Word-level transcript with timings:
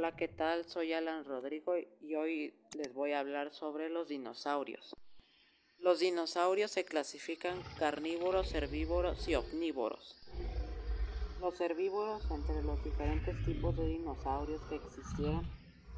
Hola, 0.00 0.16
¿qué 0.16 0.28
tal? 0.28 0.64
Soy 0.64 0.94
Alan 0.94 1.26
Rodrigo 1.26 1.74
y 2.00 2.14
hoy 2.14 2.54
les 2.74 2.94
voy 2.94 3.12
a 3.12 3.20
hablar 3.20 3.52
sobre 3.52 3.90
los 3.90 4.08
dinosaurios. 4.08 4.96
Los 5.78 5.98
dinosaurios 5.98 6.70
se 6.70 6.86
clasifican 6.86 7.62
carnívoros, 7.78 8.54
herbívoros 8.54 9.28
y 9.28 9.34
omnívoros. 9.34 10.16
Los 11.38 11.60
herbívoros, 11.60 12.22
entre 12.30 12.62
los 12.62 12.82
diferentes 12.82 13.44
tipos 13.44 13.76
de 13.76 13.88
dinosaurios 13.88 14.62
que 14.70 14.76
existieron, 14.76 15.46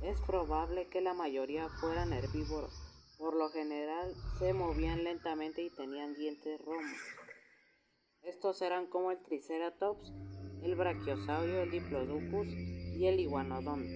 es 0.02 0.20
probable 0.22 0.88
que 0.88 1.00
la 1.00 1.14
mayoría 1.14 1.68
fueran 1.80 2.12
herbívoros. 2.12 2.74
Por 3.18 3.36
lo 3.36 3.50
general 3.50 4.16
se 4.40 4.52
movían 4.52 5.04
lentamente 5.04 5.62
y 5.62 5.70
tenían 5.70 6.14
dientes 6.14 6.60
romos. 6.60 6.98
Estos 8.24 8.62
eran 8.62 8.88
como 8.88 9.12
el 9.12 9.22
Triceratops, 9.22 10.12
el 10.64 10.74
Brachiosaurio, 10.74 11.62
el 11.62 11.70
Diplodocus 11.70 12.48
y 12.94 13.06
el 13.06 13.20
Iguanodon. 13.20 13.86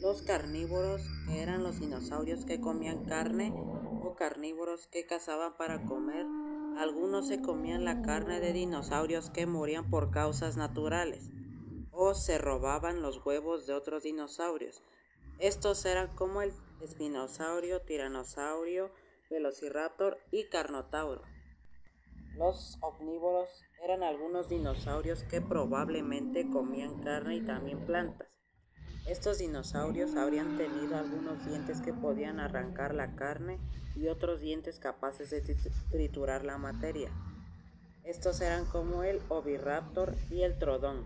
Los 0.00 0.22
carnívoros 0.22 1.02
eran 1.30 1.62
los 1.62 1.80
dinosaurios 1.80 2.44
que 2.46 2.60
comían 2.60 3.04
carne 3.04 3.52
o 4.02 4.14
carnívoros 4.16 4.86
que 4.86 5.04
cazaban 5.04 5.56
para 5.56 5.84
comer. 5.84 6.26
Algunos 6.78 7.28
se 7.28 7.42
comían 7.42 7.84
la 7.84 8.00
carne 8.00 8.40
de 8.40 8.52
dinosaurios 8.52 9.28
que 9.28 9.46
morían 9.46 9.90
por 9.90 10.10
causas 10.10 10.56
naturales 10.56 11.30
o 11.92 12.14
se 12.14 12.38
robaban 12.38 13.02
los 13.02 13.24
huevos 13.26 13.66
de 13.66 13.74
otros 13.74 14.04
dinosaurios. 14.04 14.82
Estos 15.38 15.84
eran 15.84 16.14
como 16.14 16.40
el 16.40 16.52
espinosaurio, 16.80 17.82
tiranosaurio, 17.82 18.90
velociraptor 19.28 20.18
y 20.30 20.48
carnotauro. 20.48 21.22
Los 22.36 22.78
omnívoros 22.80 23.64
eran 23.82 24.02
algunos 24.02 24.48
dinosaurios 24.48 25.24
que 25.24 25.40
probablemente 25.40 26.48
comían 26.48 27.02
carne 27.02 27.36
y 27.36 27.40
también 27.40 27.84
plantas. 27.84 28.28
Estos 29.06 29.38
dinosaurios 29.38 30.16
habrían 30.16 30.56
tenido 30.56 30.96
algunos 30.96 31.44
dientes 31.46 31.80
que 31.80 31.92
podían 31.92 32.38
arrancar 32.38 32.94
la 32.94 33.14
carne 33.16 33.58
y 33.96 34.08
otros 34.08 34.40
dientes 34.40 34.78
capaces 34.78 35.30
de 35.30 35.42
triturar 35.90 36.44
la 36.44 36.58
materia. 36.58 37.10
Estos 38.04 38.40
eran 38.40 38.64
como 38.66 39.02
el 39.02 39.20
oviraptor 39.28 40.14
y 40.30 40.42
el 40.42 40.58
trodón. 40.58 41.04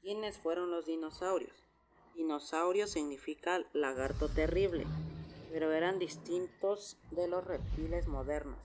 ¿Quiénes 0.00 0.36
fueron 0.38 0.70
los 0.70 0.86
dinosaurios? 0.86 1.52
Dinosaurio 2.14 2.86
significa 2.86 3.60
lagarto 3.72 4.28
terrible, 4.28 4.86
pero 5.52 5.72
eran 5.72 5.98
distintos 5.98 6.96
de 7.10 7.28
los 7.28 7.44
reptiles 7.44 8.08
modernos. 8.08 8.58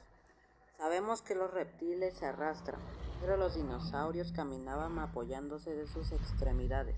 Sabemos 0.77 1.21
que 1.21 1.35
los 1.35 1.51
reptiles 1.51 2.15
se 2.15 2.25
arrastran, 2.25 2.81
pero 3.21 3.37
los 3.37 3.55
dinosaurios 3.55 4.31
caminaban 4.31 4.97
apoyándose 4.99 5.75
de 5.75 5.87
sus 5.87 6.11
extremidades. 6.11 6.95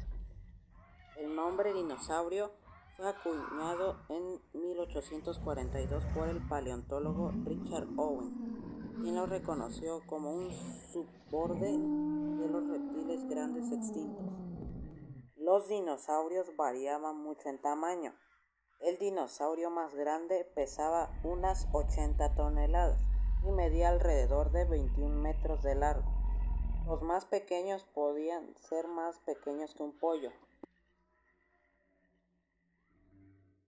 El 1.18 1.36
nombre 1.36 1.74
dinosaurio 1.74 2.52
fue 2.96 3.10
acuñado 3.10 3.98
en 4.10 4.42
1842 4.54 6.04
por 6.14 6.30
el 6.30 6.42
paleontólogo 6.48 7.32
Richard 7.46 7.88
Owen, 7.98 8.96
quien 9.02 9.16
lo 9.16 9.26
reconoció 9.26 10.02
como 10.08 10.32
un 10.32 10.52
subborde 10.52 11.72
de 11.72 12.50
los 12.50 12.68
reptiles 12.68 13.28
grandes 13.28 13.72
extintos. 13.72 14.26
Los 15.36 15.68
dinosaurios 15.68 16.56
variaban 16.56 17.18
mucho 17.18 17.50
en 17.50 17.62
tamaño. 17.62 18.16
El 18.80 18.98
dinosaurio 18.98 19.70
más 19.70 19.94
grande 19.94 20.50
pesaba 20.56 21.12
unas 21.24 21.68
80 21.74 22.36
toneladas 22.36 23.15
y 23.46 23.52
medía 23.52 23.90
alrededor 23.90 24.52
de 24.52 24.66
21 24.66 25.16
metros 25.16 25.62
de 25.64 25.76
largo. 25.76 26.12
Los 26.88 27.02
más 27.02 27.26
pequeños 27.26 27.84
podían 27.94 28.56
ser 28.60 28.88
más 28.88 29.20
pequeños 29.20 29.74
que 29.74 29.84
un 29.84 29.92
pollo, 29.92 30.32